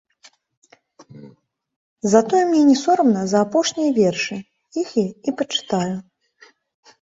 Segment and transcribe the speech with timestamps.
[2.13, 4.35] Затое мне не сорамна за апошнія вершы,
[4.85, 5.95] іх я і пачытаю.